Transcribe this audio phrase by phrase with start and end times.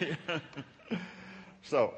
[1.62, 1.94] so,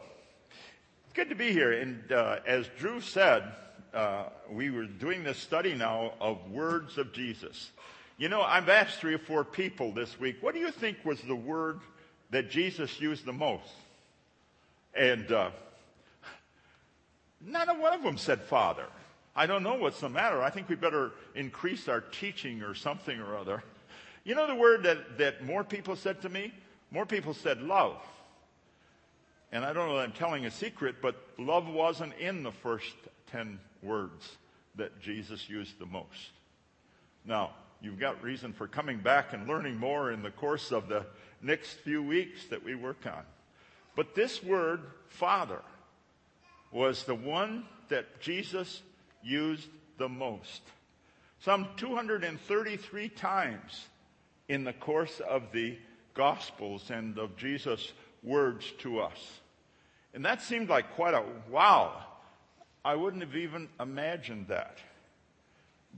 [1.05, 1.73] it's good to be here.
[1.73, 3.45] And uh, as Drew said,
[3.95, 7.71] uh, we were doing this study now of words of Jesus.
[8.19, 11.21] You know, I've asked three or four people this week, what do you think was
[11.23, 11.81] the word
[12.31, 13.71] that Jesus used the most?
[14.95, 15.51] And uh,
[17.41, 18.87] none one of them said Father.
[19.35, 20.43] I don't know what's the matter.
[20.43, 23.63] I think we better increase our teaching or something or other.
[24.25, 26.53] You know the word that, that more people said to me?
[26.93, 27.97] More people said love.
[29.51, 32.95] And I don't know that I'm telling a secret, but love wasn't in the first
[33.31, 34.37] 10 words
[34.77, 36.31] that Jesus used the most.
[37.25, 41.07] Now, you've got reason for coming back and learning more in the course of the
[41.41, 43.23] next few weeks that we work on.
[43.97, 45.61] But this word, Father,
[46.73, 48.83] was the one that Jesus
[49.23, 50.61] used the most.
[51.41, 53.87] Some 233 times
[54.49, 55.77] in the course of the
[56.15, 59.41] Gospels and of Jesus' words to us.
[60.15, 62.03] And that seemed like quite a wow.
[62.85, 64.79] I wouldn't have even imagined that.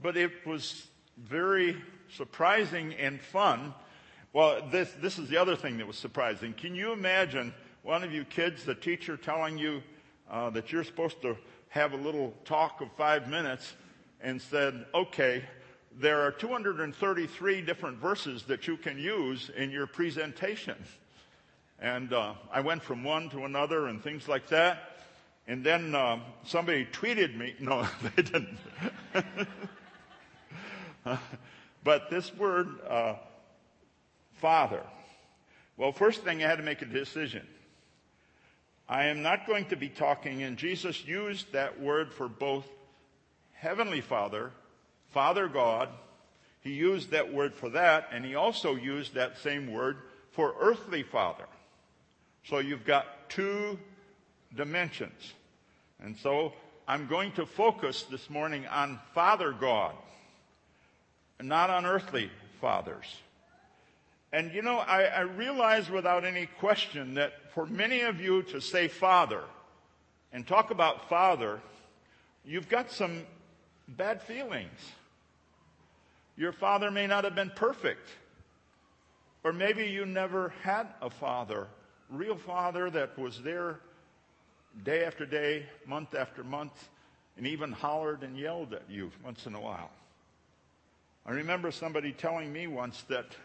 [0.01, 1.75] But it was very
[2.09, 3.73] surprising and fun.
[4.33, 6.53] Well, this, this is the other thing that was surprising.
[6.53, 9.81] Can you imagine one of you kids, the teacher telling you
[10.29, 11.37] uh, that you're supposed to
[11.69, 13.73] have a little talk of five minutes
[14.21, 15.43] and said, okay,
[15.99, 20.75] there are 233 different verses that you can use in your presentation.
[21.79, 24.91] And uh, I went from one to another and things like that.
[25.47, 27.55] And then uh, somebody tweeted me.
[27.59, 28.57] No, they didn't.
[31.83, 33.15] but this word, uh,
[34.33, 34.81] Father.
[35.77, 37.45] Well, first thing I had to make a decision.
[38.87, 42.65] I am not going to be talking, and Jesus used that word for both
[43.53, 44.51] Heavenly Father,
[45.15, 45.87] Father God.
[46.59, 49.95] He used that word for that, and he also used that same word
[50.33, 51.45] for earthly Father.
[52.43, 53.79] So you've got two
[54.53, 55.33] dimensions.
[56.03, 56.51] And so
[56.85, 59.95] I'm going to focus this morning on Father God,
[61.41, 62.29] not on earthly
[62.59, 63.05] fathers.
[64.33, 68.59] And you know, I, I realize without any question that for many of you to
[68.59, 69.45] say father
[70.33, 71.61] and talk about father,
[72.43, 73.23] you've got some
[73.87, 74.91] bad feelings.
[76.37, 78.09] Your father may not have been perfect.
[79.43, 81.67] Or maybe you never had a father,
[82.09, 83.79] real father that was there
[84.83, 86.89] day after day, month after month,
[87.37, 89.91] and even hollered and yelled at you once in a while.
[91.25, 93.35] I remember somebody telling me once that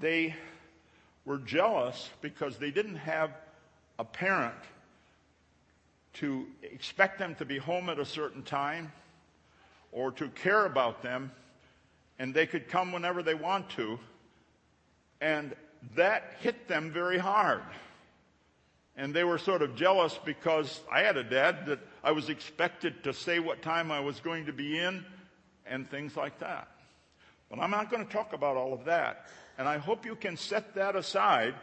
[0.00, 0.34] they
[1.24, 3.30] were jealous because they didn't have
[3.98, 4.54] a parent
[6.14, 8.92] to expect them to be home at a certain time
[9.92, 11.30] or to care about them,
[12.22, 13.98] and they could come whenever they want to.
[15.20, 15.56] And
[15.96, 17.64] that hit them very hard.
[18.96, 23.02] And they were sort of jealous because I had a dad that I was expected
[23.02, 25.04] to say what time I was going to be in
[25.66, 26.68] and things like that.
[27.50, 29.26] But I'm not going to talk about all of that.
[29.58, 31.56] And I hope you can set that aside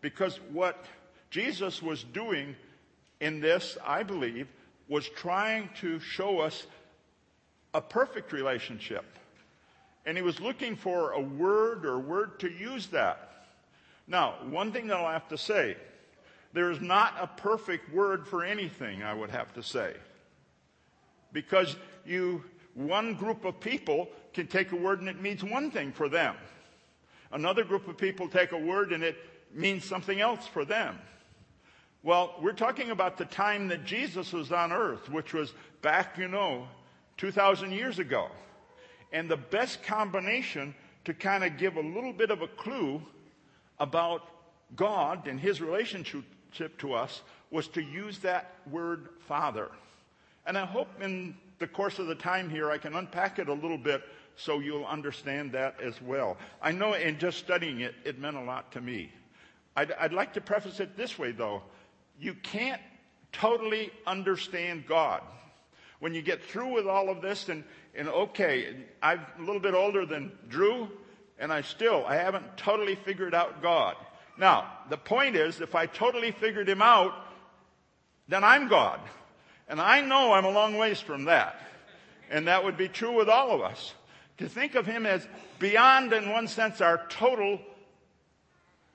[0.00, 0.84] because what
[1.30, 2.54] Jesus was doing
[3.18, 4.46] in this, I believe,
[4.86, 6.68] was trying to show us
[7.74, 9.04] a perfect relationship.
[10.06, 13.46] And he was looking for a word or word to use that.
[14.06, 15.76] Now, one thing that I'll have to say,
[16.52, 19.94] there is not a perfect word for anything, I would have to say.
[21.32, 22.44] Because you,
[22.74, 26.36] one group of people can take a word and it means one thing for them.
[27.32, 29.16] Another group of people take a word and it
[29.52, 30.98] means something else for them.
[32.02, 36.28] Well, we're talking about the time that Jesus was on earth, which was back, you
[36.28, 36.68] know,
[37.16, 38.28] 2,000 years ago.
[39.14, 43.00] And the best combination to kind of give a little bit of a clue
[43.78, 44.22] about
[44.74, 46.24] God and his relationship
[46.78, 49.70] to us was to use that word Father.
[50.46, 53.52] And I hope in the course of the time here I can unpack it a
[53.52, 54.02] little bit
[54.34, 56.36] so you'll understand that as well.
[56.60, 59.12] I know in just studying it, it meant a lot to me.
[59.76, 61.62] I'd, I'd like to preface it this way though.
[62.18, 62.82] You can't
[63.30, 65.22] totally understand God.
[66.00, 67.64] When you get through with all of this and,
[67.94, 70.88] and okay, I'm a little bit older than Drew,
[71.38, 73.96] and I still, I haven't totally figured out God.
[74.36, 77.12] Now, the point is, if I totally figured him out,
[78.28, 79.00] then I'm God.
[79.68, 81.60] And I know I'm a long ways from that.
[82.30, 83.94] And that would be true with all of us
[84.38, 85.26] to think of him as
[85.58, 87.60] beyond, in one sense, our total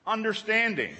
[0.06, 0.94] understanding.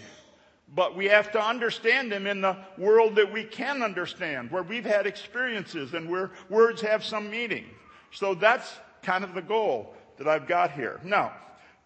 [0.72, 4.84] But we have to understand them in the world that we can understand, where we've
[4.84, 7.64] had experiences and where words have some meaning.
[8.12, 8.72] So that's
[9.02, 11.00] kind of the goal that I've got here.
[11.02, 11.32] Now,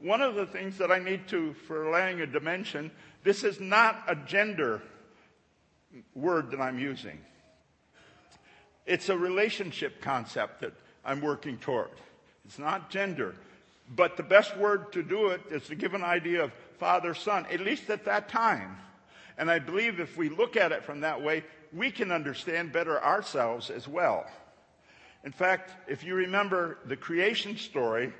[0.01, 2.91] one of the things that I need to, for laying a dimension,
[3.25, 4.83] This is not a gender
[6.15, 7.19] word that I'm using.
[8.85, 11.89] It's a relationship concept that I'm working toward.
[12.45, 13.35] It's not gender.
[13.89, 17.47] But the best word to do it is to give an idea of father son,
[17.51, 18.77] at least at that time.
[19.37, 23.03] And I believe if we look at it from that way, we can understand better
[23.03, 24.27] ourselves as well.
[25.25, 28.13] In fact, if you remember the creation story,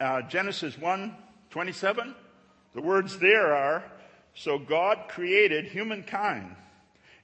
[0.00, 1.14] uh, Genesis 1
[1.50, 2.14] 27,
[2.74, 3.82] the words there are
[4.34, 6.54] So God created humankind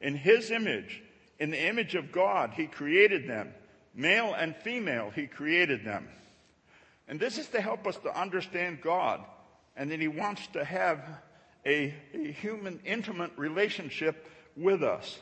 [0.00, 1.02] in his image.
[1.38, 3.52] In the image of God, he created them.
[3.94, 6.08] Male and female, he created them.
[7.08, 9.20] And this is to help us to understand God
[9.76, 11.00] and that he wants to have
[11.66, 15.18] a, a human, intimate relationship with us.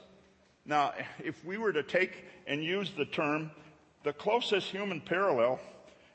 [0.64, 0.92] Now,
[1.22, 3.50] if we were to take and use the term,
[4.04, 5.60] the closest human parallel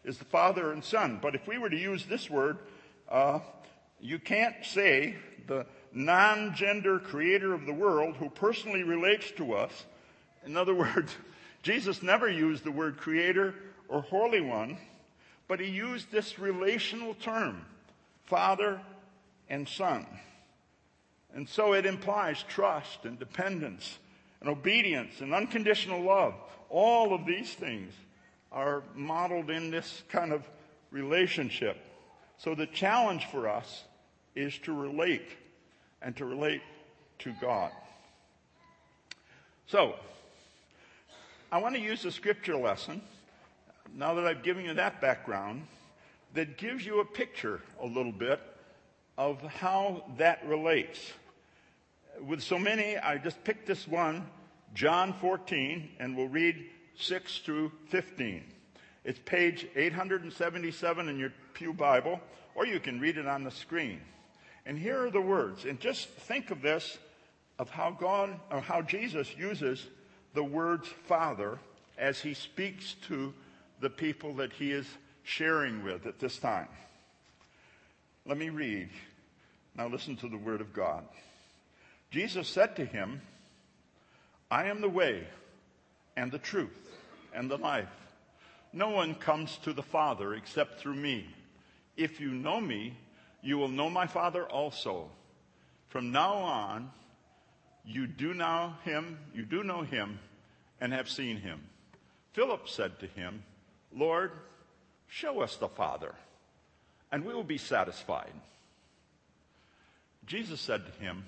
[0.03, 1.19] is the father and son.
[1.21, 2.59] But if we were to use this word,
[3.09, 3.39] uh,
[3.99, 5.15] you can't say
[5.47, 9.85] the non gender creator of the world who personally relates to us.
[10.45, 11.15] In other words,
[11.63, 13.53] Jesus never used the word creator
[13.89, 14.77] or holy one,
[15.47, 17.65] but he used this relational term,
[18.25, 18.81] father
[19.49, 20.05] and son.
[21.33, 23.99] And so it implies trust and dependence
[24.41, 26.33] and obedience and unconditional love.
[26.69, 27.93] All of these things
[28.51, 30.43] are modeled in this kind of
[30.91, 31.77] relationship.
[32.37, 33.83] So the challenge for us
[34.35, 35.29] is to relate
[36.01, 36.61] and to relate
[37.19, 37.71] to God.
[39.65, 39.95] So,
[41.51, 43.01] I want to use a scripture lesson,
[43.95, 45.67] now that I've given you that background,
[46.33, 48.39] that gives you a picture a little bit
[49.17, 50.99] of how that relates.
[52.25, 54.27] With so many, I just picked this one,
[54.73, 56.65] John 14, and we'll read
[56.97, 58.43] 6 through 15.
[59.03, 62.19] It's page 877 in your Pew Bible,
[62.55, 64.01] or you can read it on the screen.
[64.65, 65.65] And here are the words.
[65.65, 66.97] And just think of this
[67.57, 69.87] of how God or how Jesus uses
[70.33, 71.57] the words Father
[71.97, 73.33] as he speaks to
[73.79, 74.87] the people that he is
[75.23, 76.67] sharing with at this time.
[78.25, 78.89] Let me read.
[79.75, 81.03] Now listen to the word of God.
[82.11, 83.21] Jesus said to him,
[84.49, 85.27] I am the way
[86.15, 86.89] and the truth
[87.33, 87.89] and the life.
[88.73, 91.27] No one comes to the Father except through me.
[91.95, 92.97] If you know me,
[93.41, 95.09] you will know my Father also.
[95.89, 96.91] From now on,
[97.85, 100.19] you do know him, you do know him
[100.81, 101.61] and have seen him.
[102.33, 103.43] Philip said to him,
[103.97, 104.31] Lord,
[105.07, 106.13] show us the Father,
[107.11, 108.33] and we will be satisfied.
[110.27, 111.25] Jesus said to him,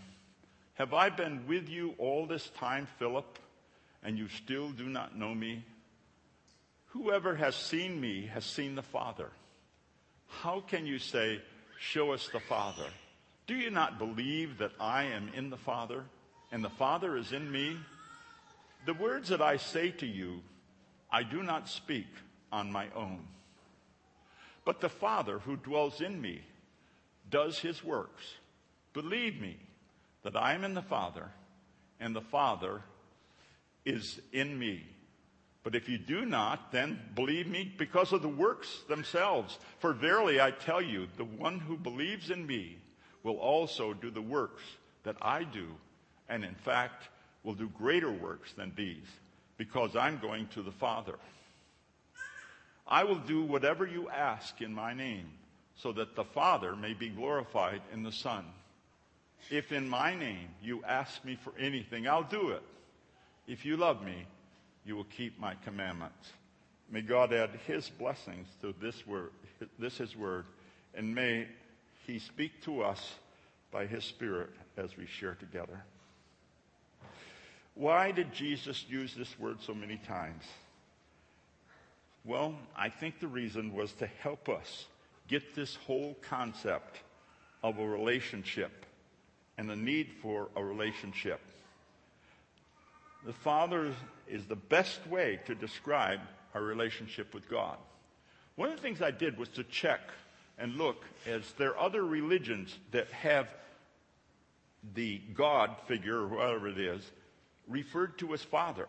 [0.75, 3.39] Have I been with you all this time, Philip,
[4.03, 5.63] and you still do not know me?
[6.89, 9.29] Whoever has seen me has seen the Father.
[10.27, 11.41] How can you say,
[11.79, 12.85] Show us the Father?
[13.47, 16.03] Do you not believe that I am in the Father,
[16.51, 17.77] and the Father is in me?
[18.85, 20.41] The words that I say to you,
[21.11, 22.05] I do not speak
[22.51, 23.19] on my own.
[24.65, 26.41] But the Father who dwells in me
[27.29, 28.23] does his works.
[28.93, 29.57] Believe me
[30.23, 31.29] that I am in the Father,
[31.99, 32.81] and the Father
[33.85, 34.83] is in me.
[35.63, 39.59] But if you do not, then believe me because of the works themselves.
[39.79, 42.77] For verily I tell you, the one who believes in me
[43.23, 44.63] will also do the works
[45.03, 45.67] that I do,
[46.27, 47.09] and in fact
[47.43, 49.05] will do greater works than these,
[49.57, 51.15] because I'm going to the Father.
[52.89, 55.29] I will do whatever you ask in my name,
[55.75, 58.43] so that the Father may be glorified in the Son.
[59.51, 62.63] If in my name you ask me for anything, I'll do it.
[63.47, 64.25] If you love me,
[64.85, 66.33] you will keep my commandments.
[66.91, 69.29] May God add his blessings to this word,
[69.77, 70.45] this his word,
[70.95, 71.47] and may
[72.07, 73.13] he speak to us
[73.71, 75.83] by his spirit as we share together.
[77.75, 80.43] Why did Jesus use this word so many times?
[82.29, 84.85] Well, I think the reason was to help us
[85.27, 86.99] get this whole concept
[87.63, 88.85] of a relationship
[89.57, 91.41] and the need for a relationship.
[93.25, 93.95] The Father
[94.27, 96.19] is the best way to describe
[96.53, 97.77] our relationship with God.
[98.57, 100.01] One of the things I did was to check
[100.59, 103.47] and look as there are other religions that have
[104.93, 107.01] the God figure, or whatever it is,
[107.67, 108.85] referred to as Father.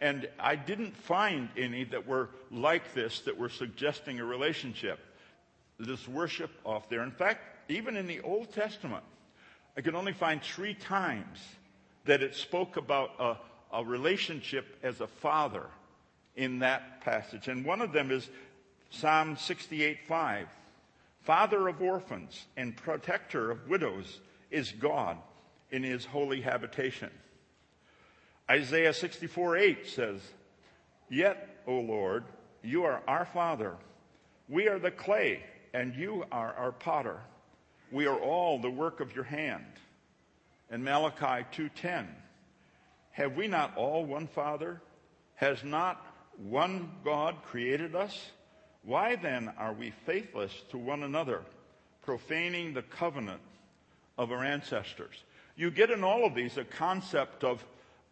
[0.00, 4.98] And I didn't find any that were like this, that were suggesting a relationship.
[5.78, 7.02] This worship off there.
[7.02, 9.04] In fact, even in the Old Testament,
[9.76, 11.38] I could only find three times
[12.04, 13.36] that it spoke about a,
[13.78, 15.66] a relationship as a father
[16.36, 17.48] in that passage.
[17.48, 18.28] And one of them is
[18.90, 20.48] Psalm 68 5.
[21.22, 25.18] father of orphans and protector of widows is God
[25.70, 27.10] in his holy habitation.
[28.50, 30.20] Isaiah 64 8 says,
[31.08, 32.24] Yet, O Lord,
[32.62, 33.74] you are our Father.
[34.48, 35.42] We are the clay,
[35.74, 37.20] and you are our potter.
[37.90, 39.64] We are all the work of your hand.
[40.70, 42.06] And Malachi 2:10,
[43.12, 44.80] Have we not all one Father?
[45.36, 46.04] Has not
[46.36, 48.30] one God created us?
[48.82, 51.42] Why then are we faithless to one another,
[52.02, 53.40] profaning the covenant
[54.16, 55.24] of our ancestors?
[55.56, 57.64] You get in all of these a concept of,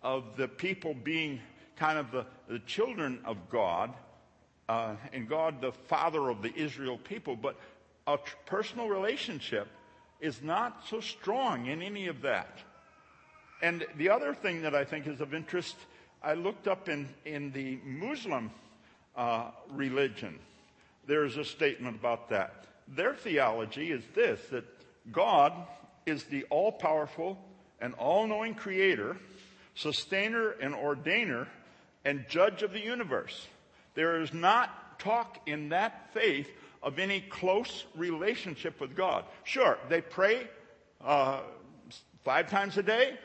[0.05, 1.41] of the people being
[1.77, 3.93] kind of the, the children of God,
[4.69, 7.57] uh, and God the father of the Israel people, but
[8.07, 9.67] a tr- personal relationship
[10.21, 12.59] is not so strong in any of that.
[13.63, 15.77] And the other thing that I think is of interest,
[16.23, 18.51] I looked up in, in the Muslim
[19.17, 20.39] uh, religion.
[21.07, 22.67] There's a statement about that.
[22.89, 24.65] Their theology is this that
[25.11, 25.53] God
[26.07, 27.39] is the all powerful
[27.81, 29.17] and all knowing creator,
[29.75, 31.47] sustainer and ordainer,
[32.05, 33.47] and judge of the universe.
[33.95, 36.49] There is not talk in that faith
[36.83, 39.25] of any close relationship with God.
[39.45, 40.49] Sure, they pray
[41.03, 41.41] uh,
[42.25, 43.19] five times a day,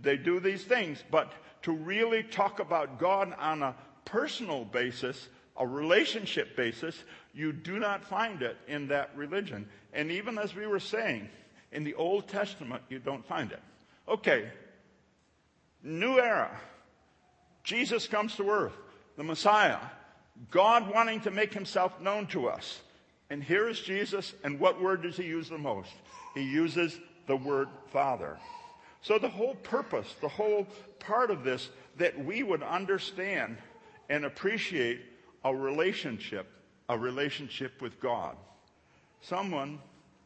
[0.00, 5.66] they do these things, but to really talk about God on a personal basis, a
[5.66, 7.02] relationship basis,
[7.34, 9.68] you do not find it in that religion.
[9.92, 11.28] And even as we were saying,
[11.72, 13.60] in the Old Testament, you don't find it.
[14.08, 14.48] Okay,
[15.82, 16.50] new era.
[17.64, 18.72] Jesus comes to earth,
[19.16, 19.78] the Messiah.
[20.50, 22.80] God wanting to make himself known to us.
[23.30, 25.90] And here is Jesus, and what word does he use the most?
[26.34, 28.38] He uses the word Father.
[29.02, 30.66] So the whole purpose, the whole
[30.98, 31.68] part of this,
[31.98, 33.58] that we would understand
[34.08, 35.02] and appreciate
[35.44, 36.46] a relationship,
[36.88, 38.36] a relationship with God.
[39.20, 39.78] Someone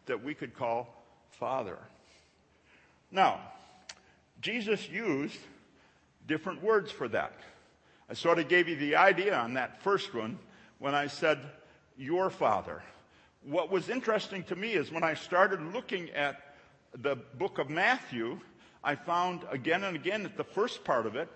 [0.06, 0.94] that we could call
[1.30, 1.78] Father.
[3.10, 3.40] Now,
[4.42, 5.38] Jesus used
[6.26, 7.32] different words for that.
[8.10, 10.38] I sort of gave you the idea on that first one
[10.78, 11.38] when I said,
[11.96, 12.82] Your Father.
[13.44, 16.54] What was interesting to me is when I started looking at
[16.94, 18.38] the book of Matthew,
[18.84, 21.28] I found again and again at the first part of it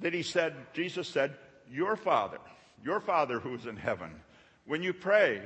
[0.00, 1.34] that he said, Jesus said,
[1.70, 2.38] Your Father,
[2.84, 4.10] your Father who is in heaven.
[4.66, 5.42] When you pray,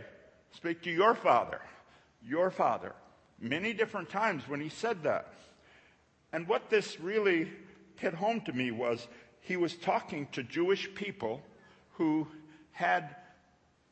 [0.52, 1.61] speak to your Father,
[2.23, 2.92] your Father.
[3.40, 5.32] Many different times when he said that.
[6.33, 7.50] And what this really
[7.97, 9.06] hit home to me was
[9.40, 11.40] he was talking to Jewish people
[11.92, 12.26] who
[12.73, 13.16] had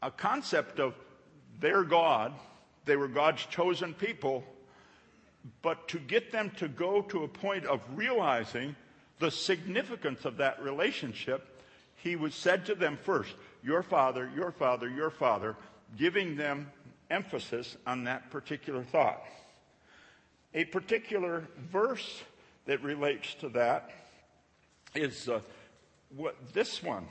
[0.02, 0.94] a concept of
[1.60, 2.32] their God.
[2.84, 4.44] They were God's chosen people.
[5.62, 8.76] But to get them to go to a point of realizing
[9.18, 11.62] the significance of that relationship,
[11.96, 15.56] he was said to them first, Your father, your father, your father,
[15.96, 16.70] giving them
[17.10, 19.22] emphasis on that particular thought.
[20.54, 22.22] A particular verse
[22.66, 23.90] that relates to that
[24.94, 25.40] is uh,
[26.16, 27.06] what this one.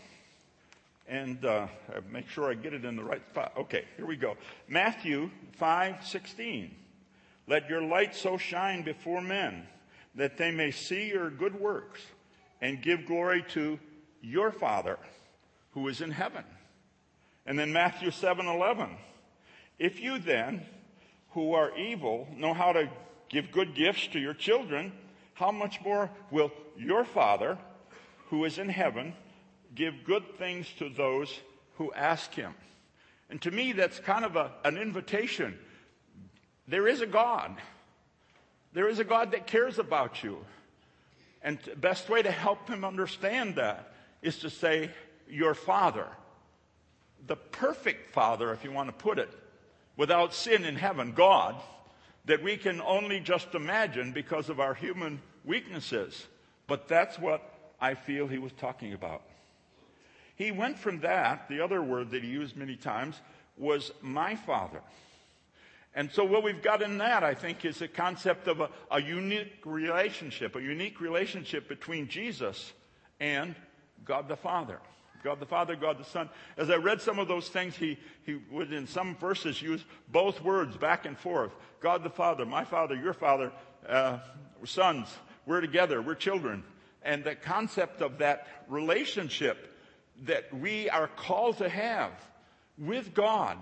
[1.09, 1.67] And uh,
[2.09, 3.51] make sure I get it in the right spot.
[3.57, 4.37] Okay, here we go.
[4.69, 6.73] Matthew 5 16.
[7.45, 9.67] Let your light so shine before men
[10.15, 11.99] that they may see your good works
[12.61, 13.77] and give glory to
[14.21, 14.97] your Father
[15.71, 16.45] who is in heaven.
[17.45, 18.91] And then Matthew 7 11.
[19.79, 20.65] If you then,
[21.31, 22.89] who are evil, know how to
[23.33, 24.93] give good gifts to your children,
[25.33, 27.57] how much more will your Father
[28.29, 29.13] who is in heaven
[29.75, 31.39] give good things to those
[31.77, 32.53] who ask him.
[33.29, 35.57] And to me, that's kind of a, an invitation.
[36.67, 37.55] There is a God.
[38.73, 40.37] There is a God that cares about you.
[41.41, 44.91] And the best way to help him understand that is to say,
[45.27, 46.07] Your Father.
[47.25, 49.29] The perfect Father, if you want to put it,
[49.97, 51.55] without sin in heaven, God,
[52.25, 56.27] that we can only just imagine because of our human weaknesses.
[56.67, 57.41] But that's what
[57.79, 59.23] I feel he was talking about.
[60.35, 63.19] He went from that, the other word that he used many times
[63.57, 64.81] was my father.
[65.95, 68.99] And so what we've got in that, I think, is a concept of a, a
[68.99, 72.73] unique relationship, a unique relationship between Jesus
[73.19, 73.53] and
[74.03, 74.79] God the Father.
[75.23, 76.29] God the Father, God the Son.
[76.57, 80.41] As I read some of those things, he, he would in some verses use both
[80.41, 81.51] words back and forth.
[81.83, 83.51] God the Father, my Father, your Father,
[83.87, 84.19] uh,
[84.63, 85.07] sons,
[85.45, 86.63] we're together, we're children
[87.03, 89.75] and the concept of that relationship
[90.23, 92.11] that we are called to have
[92.77, 93.57] with God,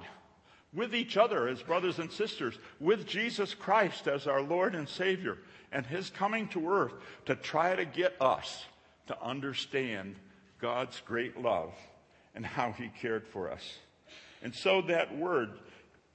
[0.74, 5.38] with each other as brothers and sisters, with Jesus Christ as our Lord and Savior,
[5.72, 6.94] and His coming to earth
[7.26, 8.66] to try to get us
[9.08, 10.16] to understand
[10.60, 11.74] God's great love
[12.36, 13.78] and how He cared for us.
[14.44, 15.52] And so that word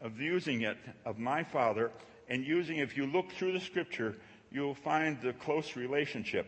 [0.00, 1.90] of using it, of my Father,
[2.28, 4.16] and using, if you look through the scripture,
[4.50, 6.46] you'll find the close relationship.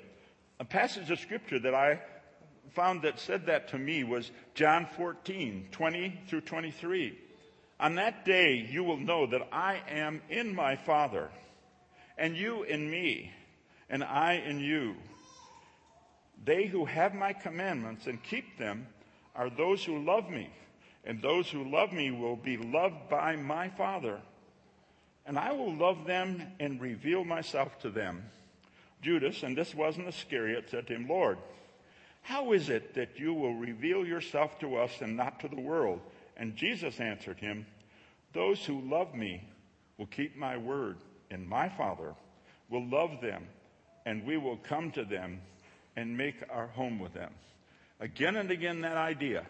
[0.61, 2.00] A passage of scripture that I
[2.75, 7.19] found that said that to me was John 14, 20 through 23.
[7.81, 11.31] On that day you will know that I am in my Father,
[12.17, 13.33] and you in me,
[13.88, 14.97] and I in you.
[16.45, 18.87] They who have my commandments and keep them
[19.35, 20.50] are those who love me,
[21.08, 24.20] and those who love me will be loved by my Father.
[25.24, 28.24] And I will love them and reveal myself to them.
[29.00, 31.38] Judas, and this wasn't Iscariot, said to him, Lord,
[32.20, 36.00] how is it that you will reveal yourself to us and not to the world?
[36.36, 37.64] And Jesus answered him,
[38.34, 39.42] Those who love me
[39.96, 40.98] will keep my word,
[41.30, 42.14] and my Father
[42.68, 43.46] will love them,
[44.04, 45.40] and we will come to them
[45.96, 47.32] and make our home with them.
[47.98, 49.46] Again and again, that idea.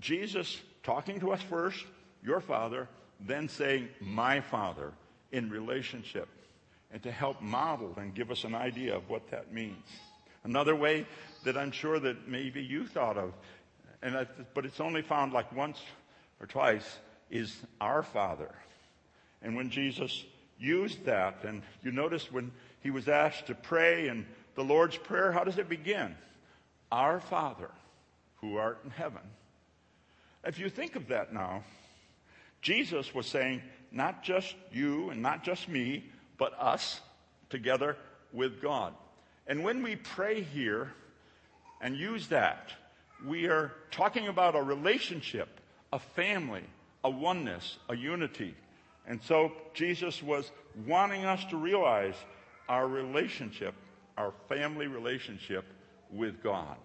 [0.00, 1.84] Jesus talking to us first,
[2.22, 2.88] your Father,
[3.20, 4.92] then saying, my Father,
[5.32, 6.28] in relationship,
[6.92, 9.86] and to help model and give us an idea of what that means.
[10.44, 11.06] Another way
[11.44, 13.32] that I'm sure that maybe you thought of,
[14.02, 15.80] and I, but it's only found like once
[16.40, 16.98] or twice,
[17.30, 18.54] is our Father.
[19.42, 20.24] And when Jesus
[20.58, 24.24] used that, and you notice when he was asked to pray and
[24.54, 26.16] the Lord's Prayer, how does it begin?
[26.90, 27.70] Our Father,
[28.40, 29.22] who art in heaven.
[30.44, 31.64] If you think of that now,
[32.62, 36.04] Jesus was saying, not just you and not just me,
[36.36, 37.00] but us
[37.50, 37.96] together
[38.32, 38.94] with God.
[39.46, 40.92] And when we pray here
[41.80, 42.72] and use that,
[43.26, 45.48] we are talking about a relationship,
[45.92, 46.64] a family,
[47.02, 48.54] a oneness, a unity.
[49.06, 50.50] And so Jesus was
[50.86, 52.14] wanting us to realize
[52.68, 53.74] our relationship
[54.18, 55.64] our family relationship
[56.10, 56.76] with God.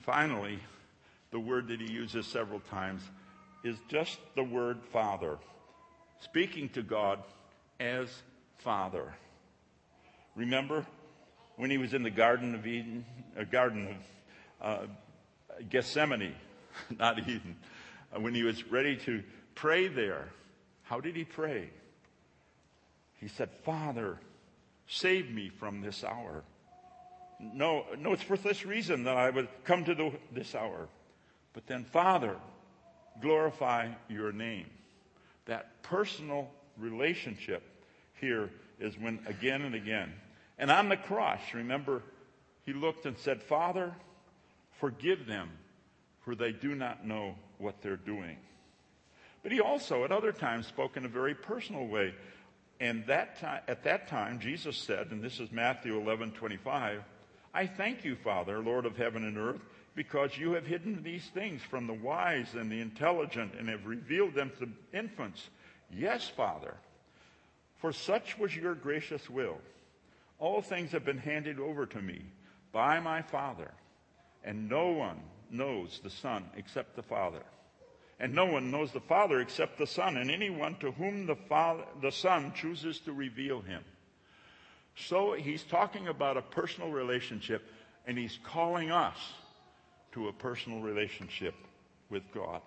[0.00, 0.58] Finally,
[1.30, 3.02] the word that he uses several times
[3.64, 5.38] is just the word Father,
[6.20, 7.22] speaking to God
[7.78, 8.08] as
[8.58, 9.14] Father.
[10.34, 10.86] Remember
[11.56, 13.04] when he was in the Garden of Eden,
[13.36, 13.96] a uh, Garden
[14.60, 14.86] of uh,
[15.68, 16.34] Gethsemane,
[16.98, 17.56] not Eden,
[18.14, 19.22] uh, when he was ready to
[19.54, 20.28] pray there,
[20.82, 21.70] how did he pray?
[23.20, 24.18] He said, Father,
[24.90, 26.42] Save me from this hour.
[27.38, 30.88] No, no, it's for this reason that I would come to the, this hour.
[31.52, 32.36] But then, Father,
[33.20, 34.66] glorify your name.
[35.46, 37.62] That personal relationship
[38.20, 40.12] here is when again and again.
[40.58, 42.02] And on the cross, remember,
[42.64, 43.94] he looked and said, Father,
[44.78, 45.50] forgive them,
[46.24, 48.36] for they do not know what they're doing.
[49.42, 52.14] But he also, at other times, spoke in a very personal way.
[52.78, 57.02] And that time, at that time, Jesus said, and this is Matthew 11, 25,
[57.52, 59.60] I thank you, Father, Lord of heaven and earth,
[60.00, 64.32] because you have hidden these things from the wise and the intelligent and have revealed
[64.32, 64.66] them to
[64.98, 65.50] infants.
[65.94, 66.74] Yes, Father,
[67.76, 69.58] for such was your gracious will.
[70.38, 72.22] All things have been handed over to me
[72.72, 73.70] by my Father,
[74.42, 77.42] and no one knows the Son except the Father
[78.18, 81.84] and no one knows the Father except the Son, and anyone to whom the, Father,
[82.00, 83.82] the Son chooses to reveal him.
[84.94, 87.66] So he's talking about a personal relationship,
[88.06, 89.16] and he's calling us
[90.12, 91.54] to a personal relationship
[92.08, 92.60] with God.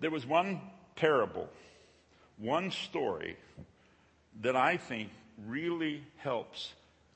[0.00, 0.60] There was one
[0.96, 1.48] parable,
[2.38, 3.36] one story
[4.40, 5.10] that I think
[5.46, 6.72] really helps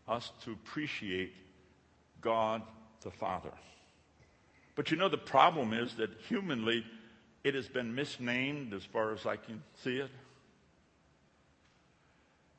[0.08, 1.32] us to appreciate
[2.20, 2.62] God
[3.02, 3.52] the Father.
[4.74, 6.84] But you know, the problem is that humanly,
[7.42, 10.10] it has been misnamed as far as I can see it.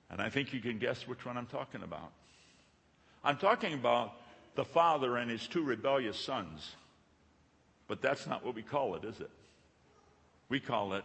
[0.09, 2.11] And I think you can guess which one I'm talking about.
[3.27, 4.13] I'm talking about
[4.55, 6.65] the father and his two rebellious sons.
[7.89, 9.29] But that's not what we call it, is it?
[10.47, 11.03] We call it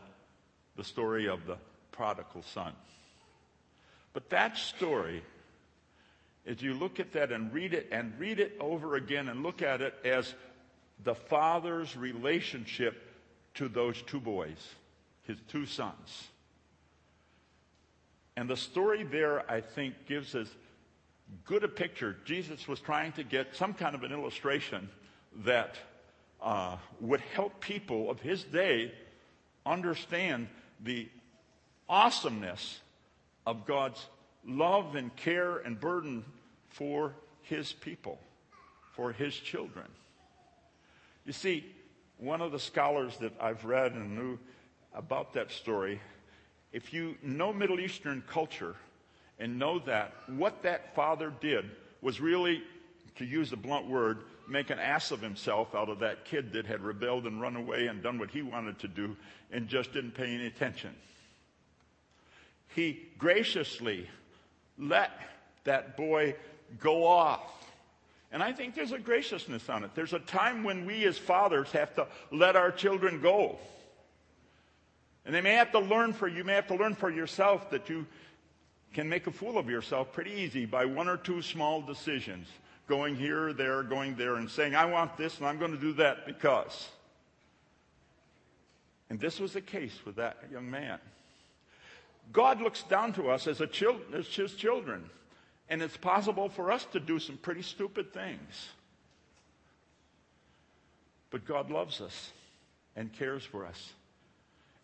[0.77, 1.57] the story of the
[1.91, 2.75] prodigal son.
[4.13, 5.25] But that story,
[6.47, 9.61] as you look at that and read it and read it over again and look
[9.61, 10.33] at it as
[11.03, 13.03] the father's relationship
[13.55, 14.65] to those two boys,
[15.25, 16.29] his two sons.
[18.37, 20.49] And the story there, I think, gives us
[21.45, 22.17] good a picture.
[22.25, 24.89] Jesus was trying to get some kind of an illustration
[25.45, 25.77] that
[26.41, 28.93] uh, would help people of his day
[29.65, 30.49] understand
[30.83, 31.09] the
[31.89, 32.81] awesomeness
[33.47, 34.05] of God's
[34.47, 36.25] love and care and burden
[36.69, 38.19] for his people,
[38.95, 39.87] for his children.
[41.25, 41.65] You see,
[42.19, 44.39] one of the scholars that I've read and knew
[44.95, 46.01] about that story,
[46.73, 48.77] if you know Middle Eastern culture
[49.43, 51.69] and know that what that father did
[52.01, 52.63] was really,
[53.17, 56.65] to use a blunt word, make an ass of himself out of that kid that
[56.65, 59.17] had rebelled and run away and done what he wanted to do
[59.51, 60.95] and just didn't pay any attention.
[62.69, 64.09] He graciously
[64.79, 65.11] let
[65.65, 66.37] that boy
[66.79, 67.41] go off.
[68.31, 69.91] And I think there's a graciousness on it.
[69.97, 73.59] There's a time when we as fathers have to let our children go.
[75.27, 77.89] And they may have to learn for you may have to learn for yourself that
[77.89, 78.07] you
[78.93, 82.47] can make a fool of yourself pretty easy by one or two small decisions,
[82.89, 85.95] going here there, going there, and saying, I want this and I'm going to do
[85.95, 86.89] that because.
[89.11, 90.99] And this was the case with that young man.
[92.33, 95.09] God looks down to us as, a chil- as his children,
[95.69, 98.69] and it's possible for us to do some pretty stupid things.
[101.31, 102.31] But God loves us
[102.95, 103.93] and cares for us.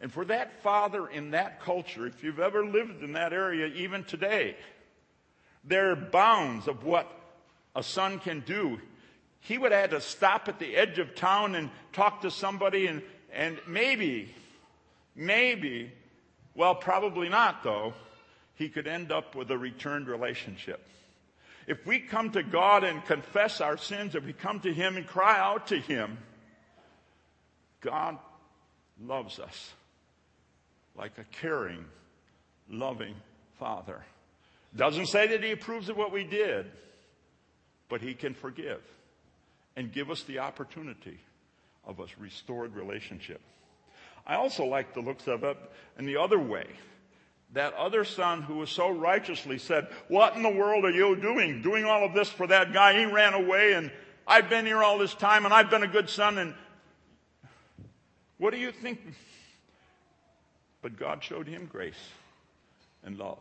[0.00, 4.04] And for that father in that culture, if you've ever lived in that area, even
[4.04, 4.56] today,
[5.64, 7.10] there are bounds of what
[7.74, 8.80] a son can do.
[9.40, 12.86] He would have had to stop at the edge of town and talk to somebody,
[12.86, 14.34] and, and maybe,
[15.16, 15.92] maybe,
[16.54, 17.94] well, probably not though,
[18.54, 20.84] he could end up with a returned relationship.
[21.66, 25.06] If we come to God and confess our sins, if we come to Him and
[25.06, 26.16] cry out to Him,
[27.80, 28.16] God
[29.00, 29.72] loves us
[30.98, 31.84] like a caring,
[32.68, 33.14] loving
[33.58, 34.02] father.
[34.76, 36.66] Doesn't say that he approves of what we did,
[37.88, 38.82] but he can forgive
[39.76, 41.18] and give us the opportunity
[41.86, 43.40] of a restored relationship.
[44.26, 45.56] I also like the looks of it
[45.98, 46.66] in the other way.
[47.54, 51.62] That other son who was so righteously said, What in the world are you doing?
[51.62, 52.98] Doing all of this for that guy.
[52.98, 53.90] He ran away and
[54.26, 56.54] I've been here all this time and I've been a good son and
[58.36, 59.00] what do you think
[60.88, 62.08] but God showed him grace
[63.04, 63.40] and love.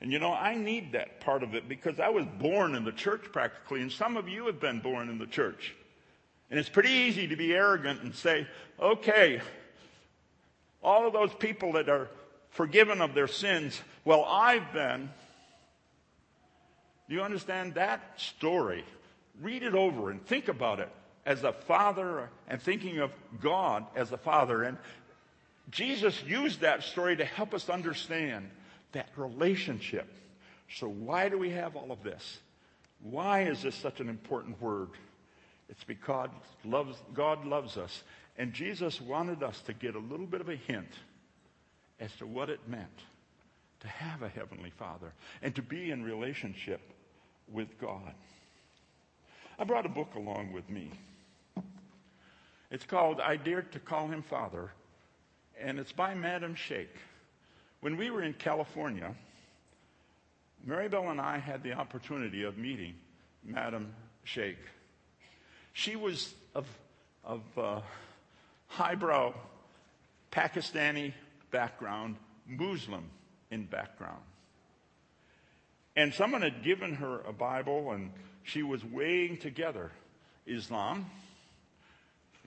[0.00, 2.92] And you know, I need that part of it because I was born in the
[2.92, 5.74] church practically, and some of you have been born in the church.
[6.50, 8.46] And it's pretty easy to be arrogant and say,
[8.80, 9.42] okay,
[10.82, 12.08] all of those people that are
[12.48, 15.10] forgiven of their sins, well, I've been.
[17.10, 18.86] Do you understand that story?
[19.42, 20.88] Read it over and think about it
[21.26, 23.10] as a father and thinking of
[23.42, 24.62] God as a father.
[24.62, 24.78] And
[25.70, 28.50] Jesus used that story to help us understand
[28.92, 30.08] that relationship.
[30.70, 32.38] So, why do we have all of this?
[33.00, 34.90] Why is this such an important word?
[35.68, 36.28] It's because
[36.64, 38.02] loves, God loves us.
[38.36, 40.90] And Jesus wanted us to get a little bit of a hint
[42.00, 42.88] as to what it meant
[43.80, 46.80] to have a Heavenly Father and to be in relationship
[47.52, 48.14] with God.
[49.58, 50.90] I brought a book along with me.
[52.70, 54.72] It's called I Dared to Call Him Father
[55.60, 56.94] and it's by Madam Sheikh.
[57.80, 59.14] When we were in California,
[60.66, 62.94] Maribel and I had the opportunity of meeting
[63.44, 64.58] Madam Sheikh.
[65.72, 66.66] She was of,
[67.24, 67.80] of uh,
[68.68, 69.34] highbrow
[70.32, 71.12] Pakistani
[71.50, 73.04] background, Muslim
[73.50, 74.22] in background.
[75.96, 78.10] And someone had given her a Bible, and
[78.42, 79.92] she was weighing together
[80.46, 81.06] Islam,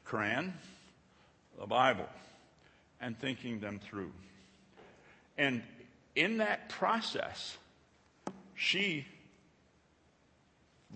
[0.06, 0.52] Quran,
[1.60, 2.08] the Bible
[3.02, 4.12] and thinking them through.
[5.38, 5.62] And
[6.16, 7.58] in that process,
[8.56, 9.06] she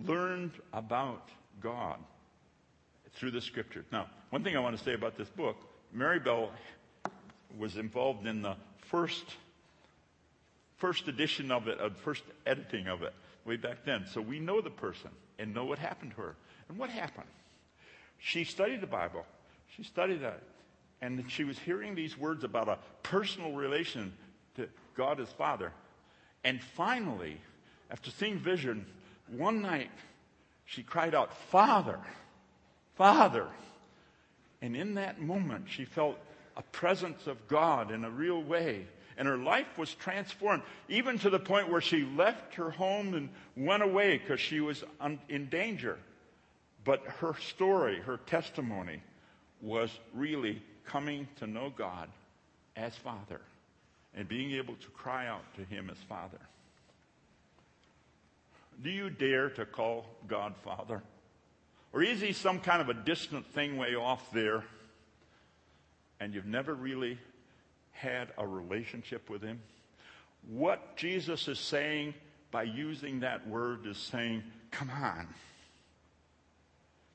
[0.06, 1.30] learned about
[1.62, 1.98] God
[3.14, 3.86] through the scriptures.
[3.92, 5.58] Now, one thing I want to say about this book,
[5.94, 6.52] Mary Bell
[7.58, 9.26] was involved in the first
[10.82, 13.14] first edition of it, uh, first editing of it,
[13.46, 14.04] way back then.
[14.12, 16.36] So we know the person and know what happened to her.
[16.68, 17.28] And what happened?
[18.18, 19.24] She studied the Bible.
[19.76, 20.42] She studied that.
[21.02, 24.14] And she was hearing these words about a personal relation
[24.56, 25.72] to God as Father.
[26.44, 27.40] And finally,
[27.90, 28.86] after seeing vision,
[29.28, 29.92] one night
[30.66, 32.00] she cried out, Father,
[32.96, 33.48] Father.
[34.62, 36.18] And in that moment, she felt
[36.56, 38.86] a presence of God in a real way.
[39.18, 43.30] And her life was transformed, even to the point where she left her home and
[43.56, 45.98] went away because she was un- in danger.
[46.84, 49.02] But her story, her testimony,
[49.62, 52.10] was really coming to know God
[52.76, 53.42] as Father
[54.16, 56.40] and being able to cry out to Him as Father.
[58.84, 61.02] Do you dare to call God Father?
[61.94, 64.64] Or is He some kind of a distant thing way off there
[66.20, 67.18] and you've never really
[67.92, 69.60] had a relationship with Him?
[70.50, 72.14] What Jesus is saying
[72.50, 75.28] by using that word is saying, come on.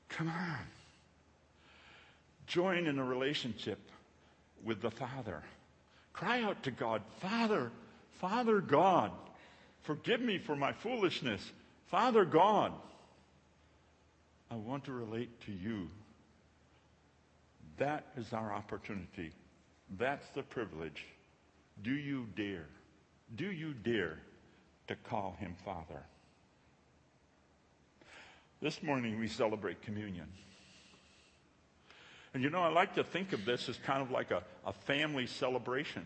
[0.09, 0.76] Come on
[2.47, 3.79] join in a relationship
[4.63, 5.43] with the Father.
[6.13, 7.71] Cry out to God, Father,
[8.19, 9.11] Father God,
[9.83, 11.41] forgive me for my foolishness.
[11.87, 12.73] Father God.
[14.49, 15.89] I want to relate to you.
[17.77, 19.31] That is our opportunity.
[19.97, 21.05] That's the privilege.
[21.83, 22.67] Do you dare?
[23.35, 24.19] Do you dare
[24.87, 26.01] to call him Father?
[28.61, 30.27] This morning we celebrate communion.
[32.37, 34.71] And you know, I like to think of this as kind of like a, a
[34.71, 36.05] family celebration.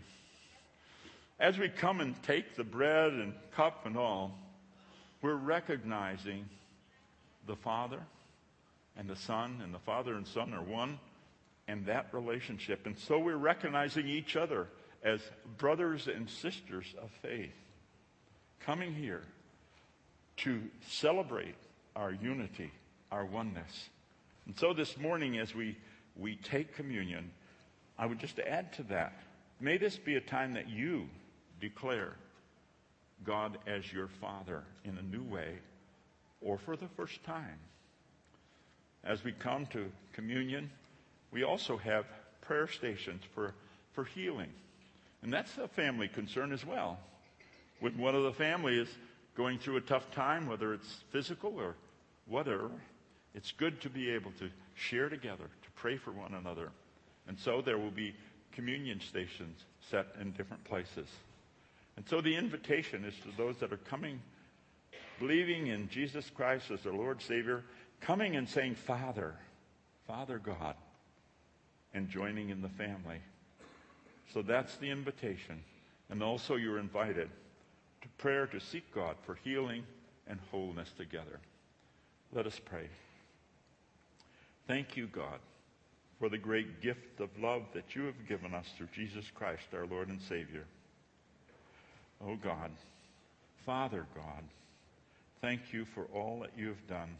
[1.41, 4.39] As we come and take the bread and cup and all,
[5.21, 6.45] we're recognizing
[7.47, 7.99] the Father
[8.95, 10.99] and the Son, and the Father and Son are one,
[11.67, 12.85] and that relationship.
[12.85, 14.69] And so we're recognizing each other
[15.03, 15.19] as
[15.57, 17.51] brothers and sisters of faith,
[18.61, 19.23] coming here
[20.37, 21.55] to celebrate
[21.93, 22.71] our unity,
[23.11, 23.89] our oneness.
[24.45, 25.75] And so this morning, as we,
[26.15, 27.31] we take communion,
[27.97, 29.13] I would just add to that
[29.61, 31.07] may this be a time that you
[31.61, 32.15] declare
[33.23, 35.59] God as your Father in a new way
[36.41, 37.59] or for the first time.
[39.03, 40.71] As we come to communion,
[41.31, 42.05] we also have
[42.41, 43.53] prayer stations for,
[43.93, 44.49] for healing.
[45.21, 46.97] And that's a family concern as well.
[47.79, 48.89] When one of the family is
[49.37, 51.75] going through a tough time, whether it's physical or
[52.25, 52.71] whatever,
[53.35, 56.69] it's good to be able to share together, to pray for one another.
[57.27, 58.13] And so there will be
[58.51, 61.07] communion stations set in different places.
[61.97, 64.21] And so the invitation is to those that are coming,
[65.19, 67.63] believing in Jesus Christ as their Lord Savior,
[67.99, 69.33] coming and saying, Father,
[70.07, 70.75] Father God,
[71.95, 73.19] and joining in the family.
[74.33, 75.63] So that's the invitation.
[76.09, 77.29] And also you're invited
[78.01, 79.83] to prayer to seek God for healing
[80.27, 81.39] and wholeness together.
[82.31, 82.87] Let us pray.
[84.67, 85.39] Thank you, God,
[86.21, 89.87] for the great gift of love that you have given us through Jesus Christ, our
[89.87, 90.65] Lord and Savior.
[92.23, 92.69] Oh God,
[93.65, 94.43] Father God,
[95.41, 97.17] thank you for all that you have done.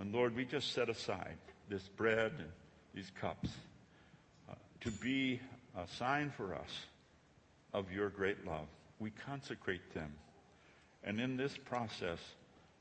[0.00, 1.36] And Lord, we just set aside
[1.68, 2.48] this bread and
[2.94, 3.50] these cups
[4.50, 5.38] uh, to be
[5.76, 6.70] a sign for us
[7.74, 8.66] of your great love.
[8.98, 10.10] We consecrate them.
[11.04, 12.18] And in this process,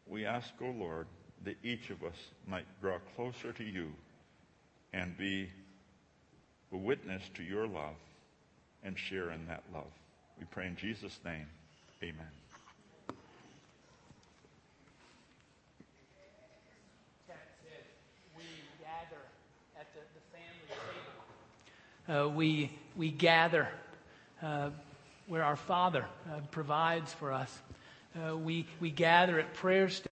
[0.08, 1.08] we ask, O oh Lord,
[1.44, 2.16] that each of us
[2.48, 3.92] might draw closer to you
[4.94, 5.50] and be
[6.72, 7.96] a witness to your love
[8.84, 9.92] and share in that love.
[10.40, 11.48] We pray in Jesus' name.
[12.04, 12.28] Amen.
[22.10, 23.70] Uh, we, we gather
[24.42, 24.72] uh,
[25.28, 27.58] where our Father uh, provides for us.
[28.16, 29.88] Uh, we, we gather at prayer